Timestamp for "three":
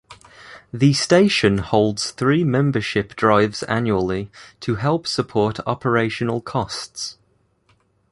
2.09-2.43